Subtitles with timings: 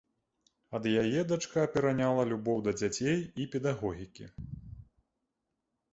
[0.79, 4.29] Ад яе дачка пераняла любоў да дзяцей і педагогікі.